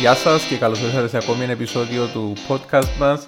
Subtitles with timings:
[0.00, 3.24] Γεια σας και καλώς ήρθατε σε ακόμη ένα επεισόδιο του podcast μας.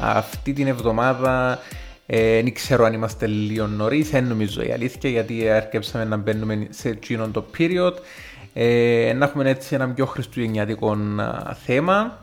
[0.00, 1.58] Αυτή την εβδομάδα
[2.06, 6.66] ε, δεν ξέρω αν είμαστε λίγο νωρίς, δεν νομίζω η αλήθεια γιατί έρκεψαμε να μπαίνουμε
[6.70, 7.92] σε εκείνο το period.
[8.52, 10.96] Ε, να έχουμε έτσι ένα πιο χριστουγεννιάτικο
[11.64, 12.18] θέμα.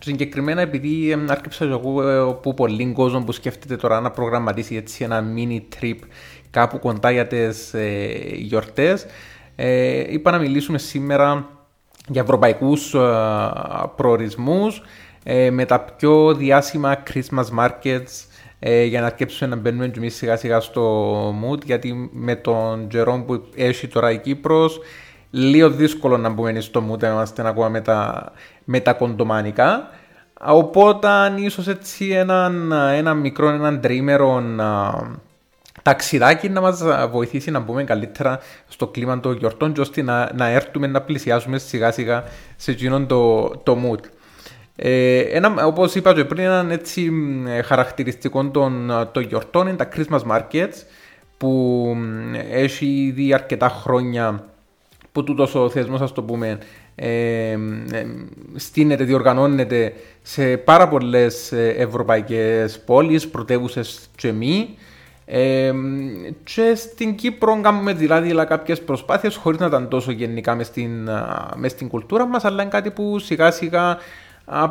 [0.00, 5.60] Συγκεκριμένα επειδή άρκεψα εγώ που πολύ κόσμο που σκέφτεται τώρα να προγραμματίσει έτσι ένα mini
[5.80, 5.98] trip
[6.50, 9.06] κάπου κοντά για τις ε, γιορτές,
[9.56, 11.48] ε, είπα να μιλήσουμε σήμερα
[12.10, 12.98] για ευρωπαϊκούς ε,
[13.96, 14.82] προορισμούς
[15.22, 18.26] ε, με τα πιο διάσημα Christmas markets
[18.58, 23.24] ε, για να αρκέψουμε να μπαίνουμε και σιγά σιγά στο mood γιατί με τον Τζερόμ
[23.24, 24.80] που έχει τώρα η Κύπρος
[25.30, 28.32] λίγο δύσκολο να μπούμε στο mood να είμαστε ακόμα με τα,
[28.64, 29.88] με τα κοντομάνικα.
[30.44, 34.42] Οπότε ίσως έτσι έναν, ένα μικρό, έναν τρίμερο
[35.82, 38.38] ταξιδάκι να μας βοηθήσει να μπούμε καλύτερα
[38.68, 42.24] στο κλίμα των γιορτών και ώστε να, να έρθουμε να πλησιάσουμε σιγά σιγά
[42.56, 44.00] σε εκείνον το, το mood.
[44.76, 47.12] Ε, ένα, όπως είπα και πριν, ένα έτσι
[47.64, 50.74] χαρακτηριστικό των, των γιορτών είναι τα Christmas Markets
[51.36, 51.96] που
[52.50, 54.44] έχει ήδη αρκετά χρόνια
[55.12, 56.58] που τούτος ο θεσμός, ας το πούμε,
[56.94, 57.56] ε, ε,
[58.54, 64.76] στείνεται, διοργανώνεται σε πάρα πολλές ευρωπαϊκές πόλεις, πρωτεύουσες και μη.
[65.24, 65.72] Ε,
[66.44, 71.08] και στην Κύπρο κάνουμε δηλαδή κάποιες προσπάθειες χωρίς να ήταν τόσο γενικά μες στην,
[71.56, 73.98] μες στην κουλτούρα μας, αλλά είναι κάτι που σιγά σιγά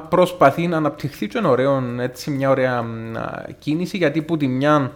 [0.09, 2.86] προσπαθεί να αναπτυχθεί και είναι ωραίο, έτσι, μια ωραία
[3.59, 4.91] κίνηση γιατί που τη μια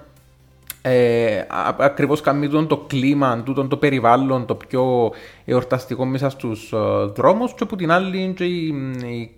[0.81, 1.45] ε,
[1.77, 5.11] ακριβώς κάνει το κλίμα, τούτο το περιβάλλον, το πιο
[5.45, 6.73] εορταστικό μέσα στους
[7.15, 8.67] δρόμους και που την άλλη και οι,
[9.05, 9.31] οι,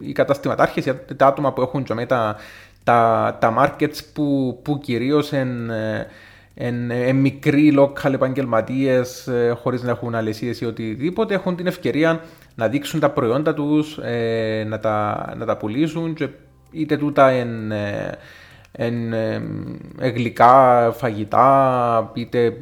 [0.00, 2.36] οι καταστηματάρχες, τα άτομα που έχουν και μετά
[2.84, 5.70] τα, τα markets που, που κυρίως εν,
[6.54, 12.20] εν, εν μικροί local επαγγελματίες ε, χωρίς να έχουν αλεσίε ή οτιδήποτε έχουν την ευκαιρία
[12.54, 16.28] να δείξουν τα προϊόντα τους, ε, να, τα, να τα πουλήσουν και
[16.70, 18.18] είτε τούτα εν, ε,
[18.72, 19.14] εν,
[19.98, 22.56] γλυκά φαγητά, είτε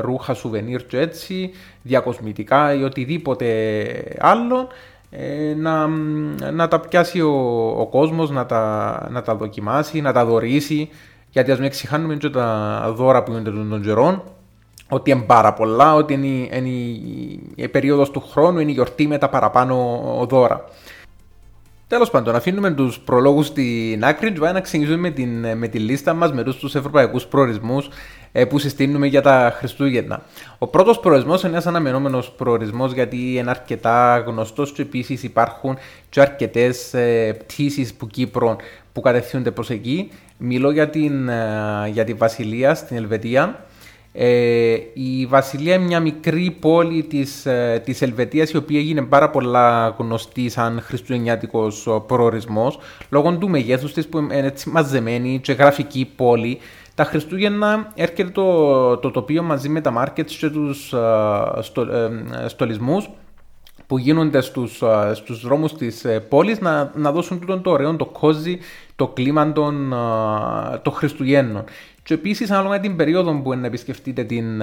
[0.00, 1.50] ρούχα, σουβενίρ και έτσι,
[1.82, 3.46] διακοσμητικά ή οτιδήποτε
[4.18, 4.58] άλλο.
[4.58, 4.95] ε,
[5.56, 5.86] να,
[6.50, 7.32] να τα πιάσει ο,
[7.78, 10.88] ο κόσμος, να τα, να τα δοκιμάσει, να τα δωρήσει
[11.30, 14.22] γιατί ας μην ξεχάνουμε και τα δώρα που γίνονται των καιρών
[14.88, 19.06] ότι είναι πάρα πολλά, ότι είναι, είναι η, η περίοδος του χρόνου, είναι η γιορτή
[19.06, 20.64] με τα παραπάνω δώρα.
[21.88, 26.14] Τέλος πάντων, αφήνουμε τους προλόγους στην άκρη και να ξεκινήσουμε με, την, με τη λίστα
[26.14, 27.90] μας με τους ευρωπαϊκούς προορισμούς ε,
[28.44, 30.22] που συστήνουμε για τα Χριστούγεννα.
[30.58, 35.76] Ο πρώτος προορισμός είναι ένας αναμενόμενος προορισμός γιατί είναι αρκετά γνωστός και επίσης υπάρχουν
[36.08, 38.56] και αρκετές ε, πτήσεις που Κύπρο
[38.92, 40.10] που κατευθύνονται προς εκεί.
[40.38, 43.66] Μιλώ για, την, ε, για τη Βασιλεία στην Ελβετία
[44.18, 49.30] ε, η Βασιλεία είναι μια μικρή πόλη της, ε, της Ελβετίας η οποία έγινε πάρα
[49.30, 52.78] πολλά γνωστή σαν χριστουγεννιάτικος προορισμός
[53.10, 56.58] λόγω του μεγέθους της που είναι έτσι μαζεμένη και γραφική πόλη
[56.96, 62.10] τα Χριστούγεννα έρχεται το, το τοπίο μαζί με τα μάρκετς και τους uh, στο, uh,
[62.46, 63.10] στολισμούς
[63.86, 68.04] που γίνονται στους, uh, στους δρόμους της πόλης να, να δώσουν τούτο το ωραίο, το
[68.04, 68.58] κόζι,
[68.96, 69.94] το κλίμα των,
[70.82, 71.64] των Χριστουγέννων.
[72.02, 74.62] Και επίσης, ανάλογα την περίοδο που να επισκεφτείτε την,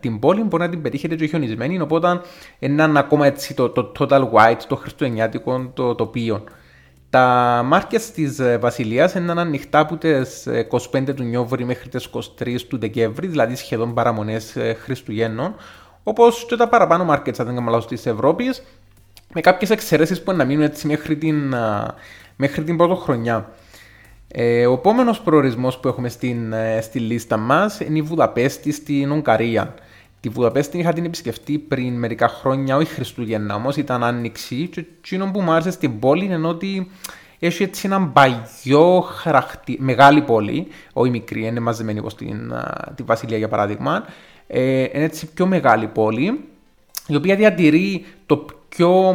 [0.00, 1.80] την πόλη, μπορεί να την πετύχετε και χιονισμένη.
[1.80, 2.20] Οπότε,
[2.58, 6.44] είναι ακόμα έτσι το, το total white, το χριστουγεννιάτικο το τοπίο.
[7.10, 10.48] Τα μάρκετ της ε, Βασιλείας είναι ανοιχτά από τις
[10.92, 15.54] 25 του Νιόβρη μέχρι τις 23 του Δεκέμβρη, δηλαδή σχεδόν παραμονές ε, Χριστουγέννων.
[16.02, 18.62] Όπως και τα παραπάνω μάρκετς, αν δεν κάνω της Ευρώπης,
[19.34, 21.54] με κάποιες εξαιρέσεις που να μείνουν έτσι μέχρι την,
[22.36, 23.48] μέχρι την πρώτη χρονιά.
[24.32, 29.10] Ε, ο επόμενος προορισμός που έχουμε στην, ε, στη λίστα μας είναι η Βουδαπέστη στην
[29.10, 29.74] Ουγγαρία.
[30.20, 34.68] Τη Βουδαπέστη είχα την επισκεφτεί πριν μερικά χρόνια, όχι Χριστούγεννα όμως, ήταν άνοιξη.
[34.72, 36.90] Και εκείνο που μου άρεσε στην πόλη είναι ότι
[37.38, 42.52] έχει έτσι έναν παγιό χαρακτή, μεγάλη πόλη, όχι μικρή, είναι μαζεμένη όπως την,
[42.94, 44.04] τη Βασιλεία για παράδειγμα.
[44.46, 46.44] Ε, είναι έτσι πιο μεγάλη πόλη,
[47.06, 49.14] η οποία διατηρεί το πιο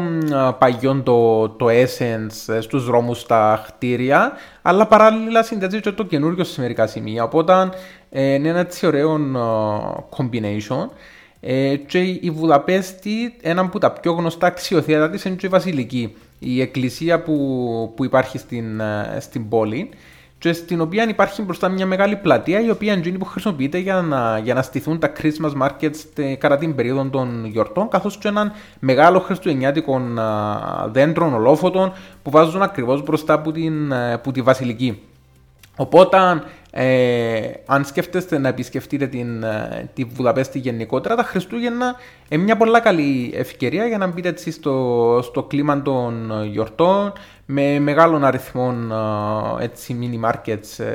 [0.60, 4.32] παγιό το, το essence ε, στους δρόμους στα χτίρια,
[4.62, 7.24] αλλά παράλληλα συνδέεται και το καινούριο σε μερικά σημεία.
[7.24, 7.68] Οπότε ε,
[8.24, 9.20] είναι ένα έτσι ωραίο
[10.18, 10.88] combination.
[11.40, 16.16] Ε, και η Βουδαπέστη, ένα από τα πιο γνωστά αξιοθέατα της είναι και η Βασιλική,
[16.40, 18.82] η εκκλησία που, που υπάρχει στην,
[19.20, 19.90] στην πόλη
[20.38, 24.38] και στην οποία υπάρχει μπροστά μια μεγάλη πλατεία η οποία είναι που χρησιμοποιείται για να,
[24.38, 29.20] για να στηθούν τα Christmas markets κατά την περίοδο των γιορτών καθώς και έναν μεγάλο
[29.20, 30.02] χριστουγεννιάτικο
[30.92, 35.02] δέντρων ολόφωτων που βάζουν ακριβώς μπροστά από, την, από τη βασιλική.
[35.76, 36.18] Οπότε
[36.78, 41.96] ε, αν σκέφτεστε να επισκεφτείτε την, ε, τη Βουδαπέστη γενικότερα, τα Χριστούγεννα
[42.30, 47.14] είναι μια πολύ καλή ευκαιρία για να μπείτε έτσι στο, στο κλίμα των γιορτών
[47.46, 50.86] με μεγάλων αριθμών ε, έτσι, mini markets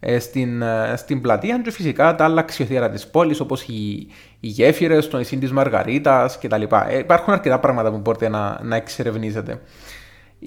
[0.00, 0.62] ε, στην,
[0.96, 4.06] στην πλατεία και φυσικά τα άλλα αξιοθέατα της πόλης όπως οι,
[4.40, 6.62] οι γέφυρες, το νησί της Μαργαρίτας κτλ.
[6.88, 9.60] Ε, υπάρχουν αρκετά πράγματα που μπορείτε να, να εξερευνήσετε.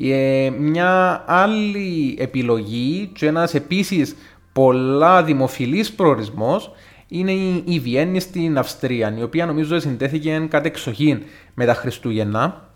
[0.01, 4.15] Ε, μια άλλη επιλογή και ένας επίσης
[4.53, 6.71] πολλά δημοφιλής προορισμός
[7.07, 12.69] είναι η, η Βιέννη στην Αυστρία, η οποία νομίζω συντέθηκε κατ' εξοχήν με τα Χριστούγεννα.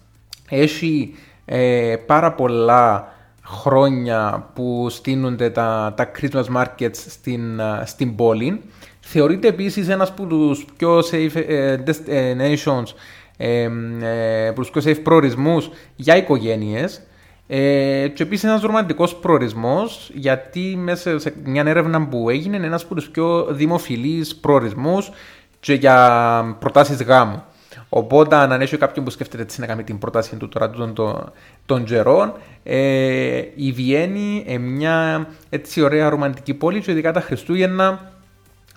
[0.49, 3.13] Έχει ε, πάρα πολλά
[3.43, 8.61] χρόνια που στείνονται τα, τα Christmas markets στην, στην πόλη.
[8.99, 12.93] Θεωρείται επίσης ένας από τους πιο safe ε, destinations,
[13.37, 13.69] ε,
[14.01, 17.01] ε, τους πιο safe προορισμούς για οικογένειες.
[17.47, 22.83] Ε, και επίσης ένας ρομαντικός προορισμός, γιατί μέσα σε μια έρευνα που έγινε είναι ένας
[22.83, 25.11] από τους πιο δημοφιλείς προορισμούς
[25.59, 27.43] και για προτάσεις γάμου.
[27.89, 31.31] Οπότε, αν έχει κάποιον που σκέφτεται έτσι να κάνει την πρόταση του τώρα των, των,
[31.65, 32.33] των καιρών,
[32.63, 38.11] ε, η Βιέννη είναι μια έτσι ωραία ρομαντική πόλη και ειδικά τα Χριστούγεννα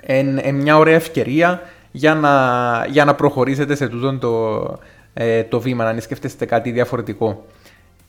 [0.07, 1.61] είναι μια ωραία ευκαιρία
[1.91, 4.79] για να, για να προχωρήσετε σε τούτο το,
[5.15, 7.45] ε, το βήμα, αν σκέφτεστε κάτι διαφορετικό.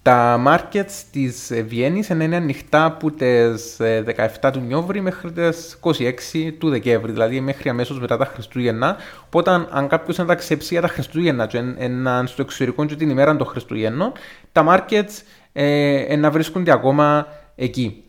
[0.10, 3.78] Τα markets της Βιέννης είναι ανοιχτά από τις
[4.42, 8.98] 17 του Νιόβρη μέχρι τις 26 του Δεκέμβρη, δηλαδή μέχρι αμέσως μετά τα Χριστούγεννα.
[9.26, 13.36] Οπότε, αν κάποιος να ταξιδέψει για τα Χριστούγεννα και να στο εξωτερικό και την ημέρα
[13.36, 14.12] των Χριστούγεννων,
[14.52, 15.22] τα markets
[15.54, 18.04] ε, να βρίσκονται ακόμα εκεί.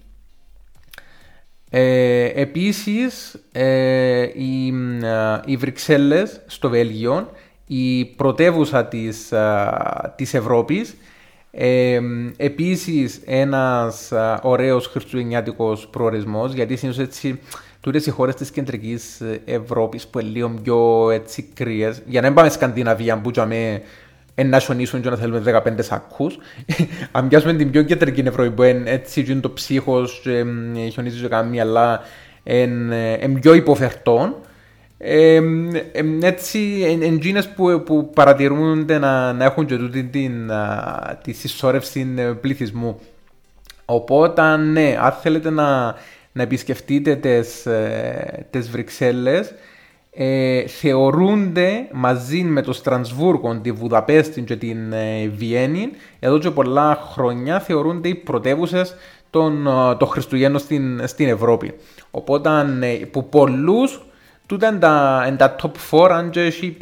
[1.70, 7.31] Ε, επίσης, ε, οι, ε, οι Βρυξέλλες στο Βέλγιο,
[7.67, 9.32] η πρωτεύουσα της,
[10.17, 10.94] της Ευρώπης,
[11.50, 12.00] ε,
[12.37, 14.12] Επίσης, ένας
[14.43, 17.41] ωραίος χριστουγεννιάτικος προορισμός, γιατί συνήθως έτσι
[17.81, 22.37] τούτες οι χώρες της κεντρικής Ευρώπης που είναι λίγο πιο έτσι κρύες, για να μην
[22.37, 23.82] πάμε Σκανδιναβία που τζαμε
[24.44, 26.38] να σιωνίσουν και να θέλουμε 15 σάκους.
[27.12, 30.44] Αν πιάσουμε την πιο κεντρική Ευρώπη που είναι έτσι και το ψύχος και
[30.91, 32.00] χιονίζει και καμία αλλά
[32.43, 34.37] είναι πιο υποφερτών,
[35.02, 35.41] ε,
[36.23, 36.58] έτσι,
[37.02, 40.50] εντζίνες που, που παρατηρούνται να, να έχουν και τούτη την,
[41.23, 42.06] τη συσσόρευση
[42.41, 42.99] πληθυσμού.
[43.85, 45.94] Οπότε, ναι, αν θέλετε να,
[46.32, 49.55] να επισκεφτείτε τις, ε, τις Βρυξέλλες,
[50.12, 57.08] ε, θεωρούνται μαζί με το Στρανσβούργο, τη Βουδαπέστη και την ε, Βιέννη, εδώ και πολλά
[57.12, 58.94] χρόνια θεωρούνται οι πρωτεύουσες
[59.31, 59.69] των,
[59.99, 61.75] των Χριστουγέννων στην, στην Ευρώπη.
[62.11, 62.50] Οπότε,
[63.11, 64.05] που πολλούς
[64.50, 66.76] Τούτα είναι τα, είναι τα top 4, αν και έχει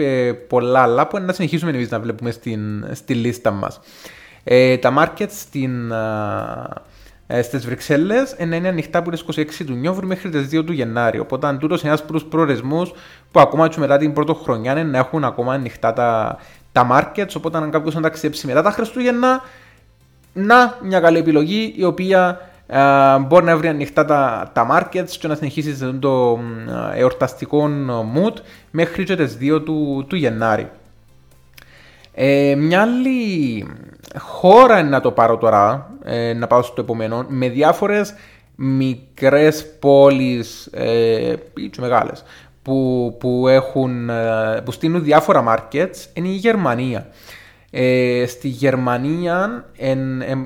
[0.49, 3.81] πολλά άλλα που να συνεχίσουμε εμείς να βλέπουμε στην, στη λίστα μας.
[4.45, 5.93] Ε, τα markets στην,
[7.27, 11.19] ε, στις Βρυξέλλες είναι ανοιχτά από τις 26 του Νιόβρου μέχρι τις 2 του Γενάρη.
[11.19, 12.93] Οπότε αν τούτος είναι ένας από τους προορισμούς
[13.31, 16.39] που ακόμα και μετά την πρώτη χρονιά είναι να έχουν ακόμα ανοιχτά τα,
[16.73, 17.33] τα markets.
[17.37, 19.43] Οπότε αν κάποιος να ταξιδέψει μετά τα Χριστούγεννα,
[20.33, 25.29] να μια καλή επιλογή η οποία Uh, μπορεί να βρει ανοιχτά τα, τα markets και
[25.29, 26.39] να συνεχίσει σε το
[26.95, 27.69] εορταστικό
[28.15, 28.35] mood
[28.71, 30.71] μέχρι και τις 2 του, του Γενάρη.
[32.15, 33.67] Ε, μια άλλη
[34.19, 38.15] χώρα να το πάρω τώρα, ε, να πάω στο επόμενο, με διάφορες
[38.55, 42.25] μικρές πόλεις ε, ή και μεγάλες
[42.63, 47.07] που, που, έχουν, ε, που στείλουν διάφορα markets είναι η Γερμανία.
[47.71, 49.65] Ε, στη Γερμανία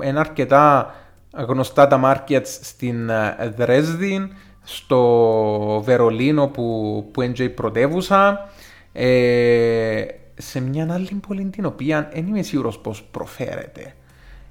[0.03, 0.95] είναι αρκετά
[1.33, 4.31] γνωστά τα markets στην ε, Δρέσδη,
[4.63, 8.49] στο Βερολίνο που, που είναι η πρωτεύουσα,
[8.93, 10.05] ε,
[10.37, 13.95] σε μια άλλη πόλη την οποία δεν είμαι σίγουρος πώς προφέρεται.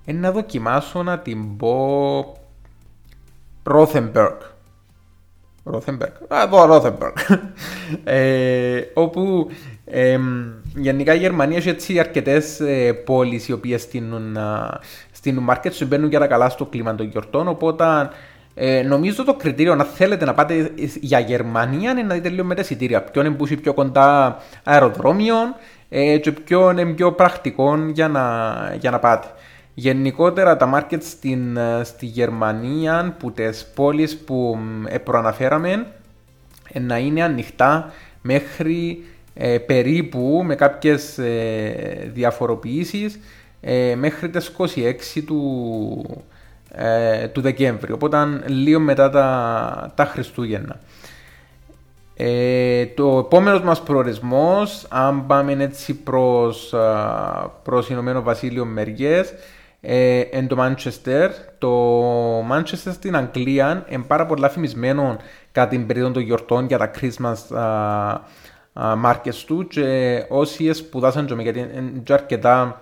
[0.04, 2.36] Είναι να δοκιμάσω να την πω
[3.62, 4.36] Ρόθεμπεργκ.
[5.64, 6.12] Ρόθεμπεργκ.
[6.28, 7.14] Α, εδώ Ρόθεμπεργκ.
[8.04, 9.50] ε, όπου
[9.84, 10.18] ε,
[10.74, 14.36] γενικά η Γερμανία έχει έτσι αρκετές ε, πόλεις οι οποίες στείλουν
[15.22, 17.48] στην market σου μπαίνουν για τα καλά στο κλίμα των γιορτών.
[17.48, 17.84] Οπότε
[18.54, 22.54] ε, νομίζω το κριτήριο να θέλετε να πάτε για Γερμανία είναι να δείτε λίγο με
[22.54, 23.02] τα εισιτήρια.
[23.02, 25.54] Ποιο είναι που είσαι πιο κοντά αεροδρόμιων
[25.88, 29.26] ε, και ποιο είναι πιο πρακτικό για να, για να πάτε.
[29.74, 35.86] Γενικότερα τα markets στην, στη Γερμανία που τις πόλεις που ε, προαναφέραμε
[36.72, 43.18] ε, να είναι ανοιχτά μέχρι ε, περίπου με κάποιες ε, διαφοροποιήσεις
[43.64, 46.24] ε, μέχρι τις 26 του,
[46.74, 50.80] ε, του Δεκέμβρη, οπότε λίγο μετά τα, τα Χριστούγεννα.
[52.16, 56.74] Ε, το επόμενος μας προορισμός, αν πάμε έτσι προς,
[57.62, 59.34] προς Ηνωμένο Βασίλειο μεριές,
[59.84, 61.28] ε, εν το Manchester.
[61.58, 65.16] Το Manchester στην Αγγλία είναι πάρα πολλά φημισμένο
[65.52, 68.14] κατά την περίοδο των γιορτών για τα Christmas uh,
[68.74, 72.81] uh, markets του και όσοι σπουδάσαν και γιατί είναι αρκετά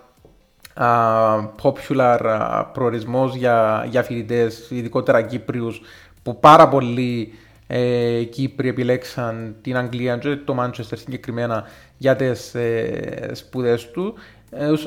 [1.61, 5.81] popular uh, προορισμός για, για φοιτητές, ειδικότερα Κύπριους,
[6.23, 7.33] που πάρα πολλοί
[7.67, 11.63] ε, Κύπροι επιλέξαν την Αγγλία και το Manchester συγκεκριμένα
[11.97, 14.13] για τις ε, σπουδές του.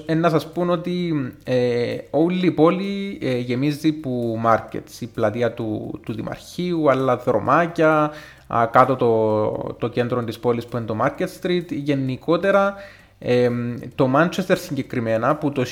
[0.07, 1.15] Ε, να σας πω ότι
[1.45, 8.11] ε, όλη η πόλη ε, γεμίζει που markets, η πλατεία του, του Δημαρχείου, άλλα δρομάκια,
[8.47, 11.65] α, κάτω το, το κέντρο της πόλης που είναι το Market Street.
[11.69, 12.75] Γενικότερα
[13.19, 13.51] ε,
[13.95, 15.65] το Manchester συγκεκριμένα που το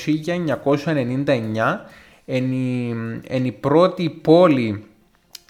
[2.25, 2.35] 1999
[3.25, 4.83] είναι η πρώτη πόλη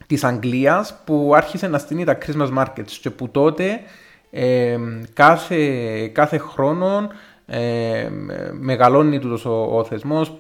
[0.08, 3.80] της Αγγλίας που άρχισε να στείνει τα Christmas markets και που τότε
[4.32, 4.78] ε,
[5.14, 5.68] κάθε,
[6.08, 7.10] κάθε χρόνο
[7.46, 8.10] ε,
[8.60, 10.38] μεγαλώνει τούτος ο, ο θεσμός,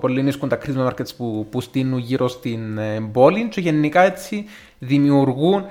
[0.00, 4.44] πολλοί νίσκουν τα Christmas markets που, που στείνουν γύρω στην ε, πόλη και γενικά έτσι
[4.78, 5.64] δημιουργούν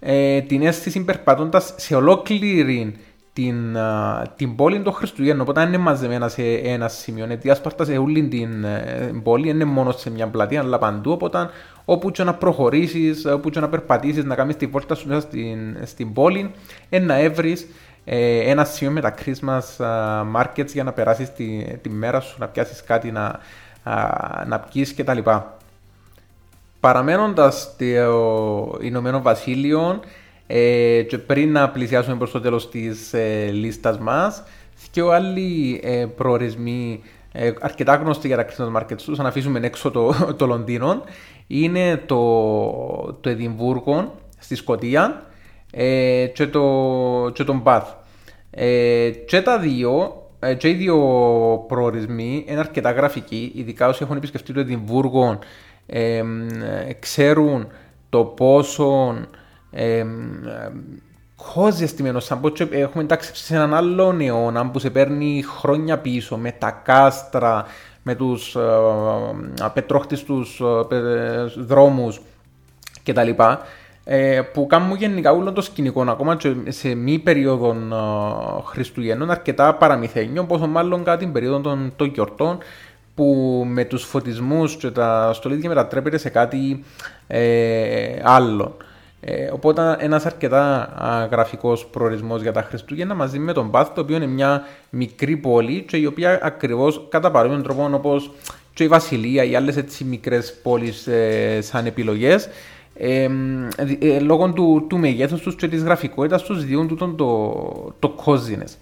[0.00, 2.96] ε, την αίσθηση περπατώντας σε ολόκληρη
[3.32, 3.76] την,
[4.36, 5.40] την πόλη των Χριστουγέννων.
[5.40, 7.24] Οπότε είναι μαζεμένα σε ένα σημείο.
[7.24, 11.10] Είναι διάσπαρτα σε όλη την ε, πόλη, είναι μόνο σε μια πλατεία, αλλά παντού.
[11.10, 11.48] Οπότε
[11.84, 15.76] όπου και να προχωρήσεις, όπου και να περπατήσεις, να κάνεις τη βόλτα σου μέσα στην,
[15.84, 16.50] στην πόλη,
[17.00, 17.66] να έβρεις
[18.04, 19.84] ε, ένα σημείο με τα Christmas
[20.36, 23.38] markets για να περάσεις τη, τη μέρα σου, να πιάσεις κάτι να,
[24.46, 25.18] να πιεις κτλ.
[26.80, 30.00] Παραμένοντας στο Ηνωμένο Βασίλειο,
[30.46, 34.42] ε, και πριν να πλησιάσουμε προς το τέλος της ε, λίστας μας,
[34.90, 37.00] και άλλοι ε, προορισμοί
[37.32, 41.02] ε, αρκετά γνωστοί για τα Christmas markets τους, αν αφήσουμε έξω το, το Λονδίνο,
[41.46, 42.18] είναι το,
[43.20, 45.26] το Εδιμβούργο στη Σκωτία
[45.70, 47.90] ε, και, το, και τον Μπαθ.
[48.50, 50.96] Ε, και τα δύο, ε, και οι δύο
[51.68, 55.38] προορισμοί είναι αρκετά γραφικοί, ειδικά όσοι έχουν επισκεφτεί το Εδιμβούργο
[55.86, 56.22] ε,
[56.98, 57.66] ξέρουν
[58.08, 59.14] το πόσο
[59.72, 60.06] ε,
[61.86, 66.52] στημένο σαν πω έχουμε ταξιψει σε έναν άλλο αιώνα που σε παίρνει χρόνια πίσω με
[66.52, 67.64] τα κάστρα,
[68.02, 68.60] με τους ε,
[69.60, 70.60] απετρόχτιστους
[70.90, 72.20] ε, δρόμους
[73.04, 73.30] κτλ.
[74.04, 79.74] Ε, που κάνουν γενικά όλο το σκηνικό ακόμα και σε μη περίοδο ε, Χριστουγέννων αρκετά
[79.74, 82.58] παραμυθένιο, πόσο μάλλον κατά την περίοδο των, των γιορτών
[83.14, 86.84] που με τους φωτισμούς και τα στολίδια μετατρέπεται σε κάτι
[87.26, 88.76] ε, άλλο.
[89.24, 90.88] Ε, οπότε ένα αρκετά
[91.30, 95.82] γραφικός προορισμός για τα Χριστούγεννα μαζί με τον Μπάθ, το οποίο είναι μια μικρή πόλη
[95.82, 98.30] και η οποία ακριβώς κατά παρόμοιον τρόπο όπως
[98.74, 102.48] και η Βασιλεία, οι άλλες μικρές πόλεις ε, σαν επιλογές,
[102.94, 103.28] ε,
[104.00, 108.76] ε, λόγω του, του μεγέθους τους και της γραφικότητας τους διούν τούτον το, το coziness.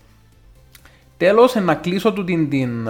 [1.17, 2.89] Τέλος, να κλείσω του την, την,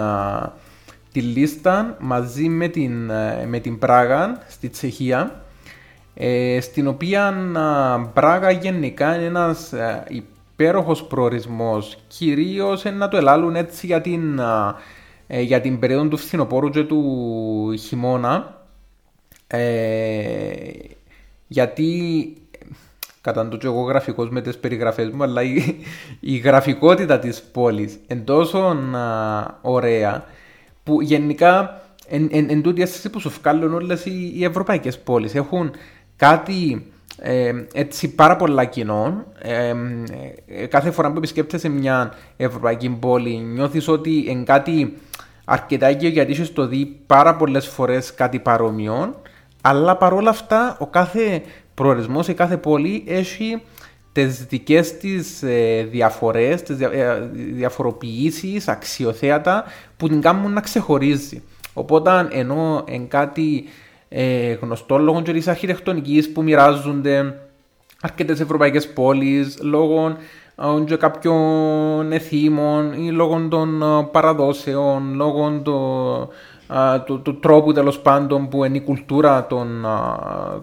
[1.11, 5.43] τη λίστα μαζί με την, ε, με την Πράγα στη Τσεχία
[6.13, 7.33] ε, στην οποία
[8.13, 14.39] Μπράγα γενικά είναι ένας ε, υπέροχος προορισμός, κυρίως να το ελάλουν έτσι για την,
[15.27, 18.65] ε, για την περίοδο του φθινοπόρου και του χειμώνα,
[21.47, 22.33] γιατί
[23.21, 25.75] κατά το εγώ γραφικός με τις περιγραφές μου, αλλά η,
[26.19, 28.77] η γραφικότητα της πόλης είναι τόσο
[29.61, 30.23] ωραία
[30.83, 35.35] που γενικά εν, εν, εν τούτη αίσθηση που σου βγάλουν όλες οι, οι ευρωπαϊκές πόλεις.
[35.35, 35.71] Έχουν
[36.21, 36.85] κάτι
[37.17, 39.25] ε, έτσι πάρα πολλά κοινών.
[39.41, 39.73] Ε,
[40.47, 44.97] ε, κάθε φορά που επισκέπτεσαι μια ευρωπαϊκή πόλη νιώθεις ότι είναι κάτι
[45.45, 49.21] αρκετά ίδιο γιατί είσαι το δει πάρα πολλές φορές κάτι παρόμοιο
[49.61, 51.41] αλλά παρόλα αυτά ο κάθε
[51.73, 53.61] προορισμός, η κάθε πόλη έχει
[54.11, 59.63] τις δικές της ε, διαφορές, τις δια, ε, διαφοροποιήσεις, αξιοθέατα
[59.97, 61.41] που την κάνουν να ξεχωρίζει.
[61.73, 63.63] Οπότε ενώ εν κάτι
[64.13, 67.39] ε, γνωστό λόγω της αρχιτεκτονικής που μοιράζονται
[68.01, 70.17] αρκετές ευρωπαϊκές πόλεις, λόγω
[70.55, 76.29] ε, και κάποιων εθήμων ή λόγω των ε, παραδόσεων, λόγω το,
[77.05, 79.85] του, του, τρόπου τέλος πάντων που είναι η κουλτούρα των,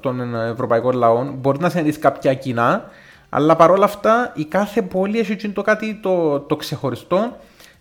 [0.01, 1.35] των ευρωπαϊκών λαών.
[1.41, 2.91] Μπορεί να συναντήσει κάποια κοινά,
[3.29, 7.37] αλλά παρόλα αυτά η κάθε πόλη έχει το κάτι το, το ξεχωριστό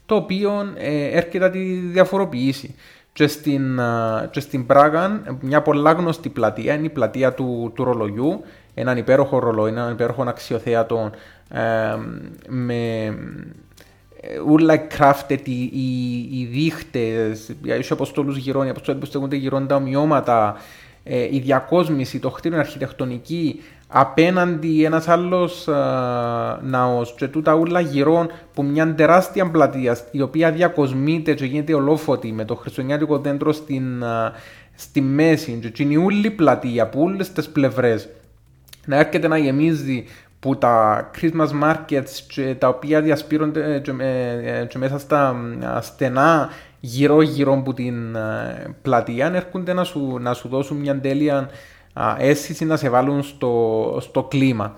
[0.07, 2.75] το οποίο ε, έρχεται να τη διαφοροποιήσει.
[3.17, 3.79] Και στην,
[4.31, 8.43] και στην Πράγα, μια πολλά γνωστή πλατεία είναι η πλατεία του, του ρολογιού.
[8.73, 11.11] Έναν υπέροχο ρολόι, έναν υπέροχο αξιοθέατο
[11.51, 11.61] ε,
[12.47, 13.13] με
[14.49, 19.75] όλα crafted οι, οι, οι δείχτες, οι αποστόλους γυρών, οι αποστόλοι που στεγούνται γυρών τα
[19.75, 20.55] ομοιώματα,
[21.09, 27.79] ε, η διακόσμηση, το χτίριο, η αρχιτεκτονική απέναντι ένας άλλος α, ναός και τούτα ούλα
[27.79, 33.51] γυρών που μια τεράστια πλατεία η οποία διακοσμείται και γίνεται ολόφωτη με το χριστουγεννιάτικο δέντρο
[33.51, 34.33] στην, α,
[34.75, 38.09] στη μέση και είναι όλη πλατεία που όλες τις πλευρές
[38.85, 40.05] να έρχεται να γεμίζει
[40.39, 45.35] που τα Christmas markets και τα οποία διασπείρονται ε, και, ε, και μέσα στα
[45.81, 46.49] στενά
[46.87, 51.49] γύρω γύρω από την ε, πλατεία έρχονται να σου, να σου δώσουν μια τέλεια
[52.17, 54.75] αίσθηση να σε βάλουν στο, στο κλίμα.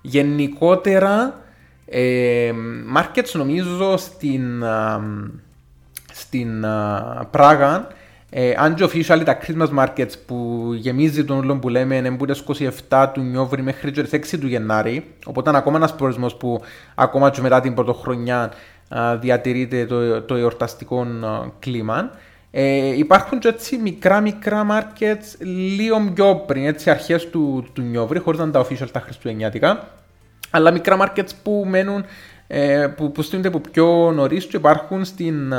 [0.00, 1.40] Γενικότερα,
[1.86, 2.52] ε,
[2.96, 4.64] markets νομίζω στην,
[6.12, 6.64] στην
[7.30, 7.88] Πράγα
[8.36, 12.24] ε, αν και official τα Christmas markets που γεμίζει τον όλο που λέμε είναι που
[12.88, 16.60] 27 του Νιόβρη μέχρι και 6 του Γενάρη οπότε είναι ακόμα ένας προορισμός που
[16.94, 18.52] ακόμα και μετά την πρωτοχρονιά
[19.20, 21.06] διατηρείται το, το εορταστικό
[21.58, 22.10] κλίμα.
[22.50, 25.44] Ε, υπάρχουν και έτσι μικρά μικρά markets
[25.76, 29.88] λίγο πιο πριν, έτσι αρχές του, του Νιόβρη, χωρίς να είναι τα official τα χριστουγεννιάτικα,
[30.50, 32.04] αλλά μικρά markets που μένουν
[32.46, 35.54] ε, που, που στείνονται από πιο νωρίς και υπάρχουν στην,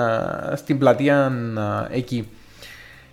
[0.54, 1.32] στην πλατεία
[1.90, 2.30] εκεί.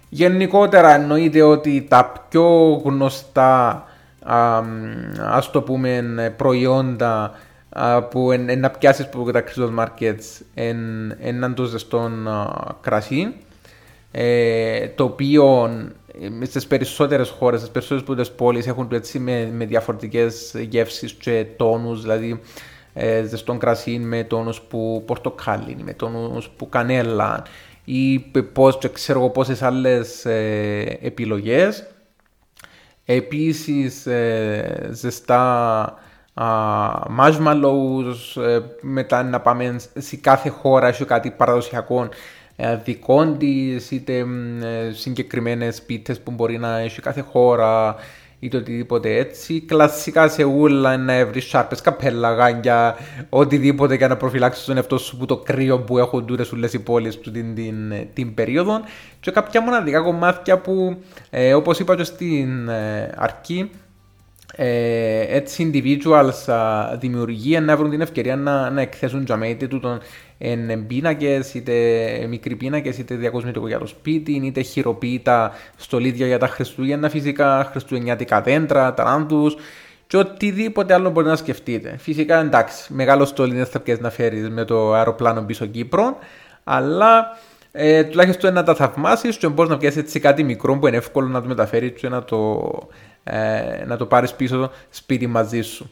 [0.08, 3.84] Γενικότερα εννοείται ότι τα πιο γνωστά
[5.20, 7.34] ας το πούμε προϊόντα
[8.10, 10.40] που να πιάσεις από τα Christmas Markets
[11.18, 12.10] έναν το ζεστό
[12.80, 13.34] κρασί
[14.10, 15.70] ε, το οποίο
[16.40, 22.02] ε, στις περισσότερες χώρες, στις περισσότερες πόλεις έχουν έτσι με, με διαφορετικές γεύσεις και τόνους,
[22.02, 22.40] δηλαδή
[22.94, 27.42] ε, ζεστό κρασί με τόνους που πορτοκάλι, με τόνους που κανέλα
[27.84, 28.18] ή
[28.52, 31.86] πώς, ξέρω εγώ πόσες άλλες ε, επιλογές.
[33.04, 35.94] Επίσης ε, ζεστά
[37.18, 42.08] marshmallows, ε, μετά να πάμε σε κάθε χώρα έχει κάτι παραδοσιακό
[42.56, 47.96] ε, δικών της, είτε ε, συγκεκριμένες πίτες που μπορεί να έχει κάθε χώρα,
[48.38, 49.60] είτε οτιδήποτε έτσι.
[49.60, 52.96] Κλασικά σε ούλα να βρεις σάρπες, καπέλα, γάνια,
[53.28, 56.78] οτιδήποτε για να προφυλάξεις τον εαυτό σου από το κρύο που έχουν τούρε όλε οι
[56.78, 58.80] πόλεις του την, την, την, περίοδο.
[59.20, 60.96] Και κάποια μοναδικά κομμάτια που,
[61.30, 63.70] ε, όπως είπα και στην ε, αρχή,
[64.56, 70.00] ε, έτσι individuals uh, δημιουργία να βρουν την ευκαιρία να, να εκθέσουν για είτε τούτον
[70.38, 71.72] εν πίνακες, είτε
[72.28, 78.40] μικροί πίνακες, είτε διακοσμητικό για το σπίτι, είτε χειροποίητα στολίδια για τα Χριστούγεννα φυσικά, χριστουγεννιάτικα
[78.40, 79.56] δέντρα, ταράντους
[80.06, 81.96] και οτιδήποτε άλλο μπορεί να σκεφτείτε.
[81.98, 86.16] Φυσικά εντάξει, μεγάλο στόλι δεν θα πιέσεις να φέρεις με το αεροπλάνο πίσω Κύπρο,
[86.64, 87.38] αλλά
[87.72, 91.28] ε, τουλάχιστον να τα θαυμάσεις και μπορείς να πιάσεις έτσι κάτι μικρό που είναι εύκολο
[91.28, 92.70] να το μεταφέρεις και να το,
[93.24, 95.90] ε, να το πάρεις πίσω σπίτι μαζί σου.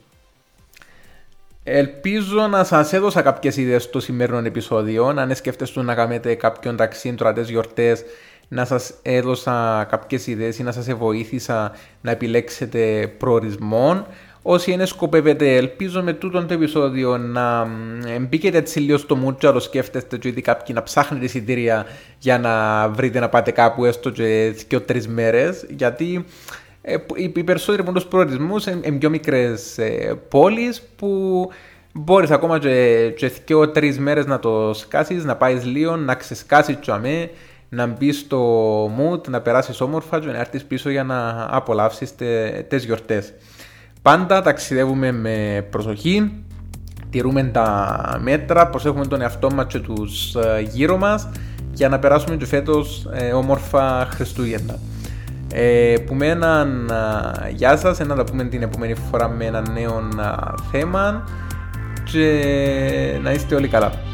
[1.65, 5.07] Ελπίζω να σας έδωσα κάποιες ιδέες στο σημερινό επεισόδιο.
[5.07, 8.05] Αν σκέφτεστε να κάνετε κάποιον ταξί τωρατέ γιορτές,
[8.49, 14.07] να σας έδωσα κάποιες ιδέες ή να σας βοήθησα να επιλέξετε προορισμό.
[14.43, 17.69] Όσοι είναι σκοπεύετε, ελπίζω με τούτο το επεισόδιο να
[18.21, 21.87] μπήκετε έτσι λίγο στο μούτσαρο, σκέφτεστε και ήδη κάποιοι να ψάχνετε εισιτήρια
[22.19, 25.67] για να βρείτε να πάτε κάπου έστω και δύο-τρεις μέρες.
[25.69, 26.70] Γιατί ε,
[27.15, 31.49] οι περισσότεροι από τους προορισμούς είναι πιο μικρές ε, πόλεις που
[31.93, 36.79] μπορείς ακόμα και, και δύο τρεις μέρες να το σκάσεις, να πάεις λίγο, να ξεσκάσεις
[36.81, 37.31] τσαμέ,
[37.69, 42.15] να μπεις στο mood, να περάσεις όμορφα και να έρθεις πίσω για να απολαύσεις
[42.69, 43.33] τι γιορτές.
[44.03, 46.45] Πάντα ταξιδεύουμε με προσοχή,
[47.11, 51.29] τηρούμε τα μέτρα, προσέχουμε τον εαυτό μας και τους ε, γύρω μας
[51.73, 54.79] για να περάσουμε και φέτος όμορφα Χριστούγεννα.
[55.53, 56.91] Ε, που με έναν
[57.55, 60.09] γεια σας, να τα πούμε την επόμενη φορά με ένα νέο
[60.71, 61.25] θέμα
[62.05, 64.10] και να είστε όλοι καλά.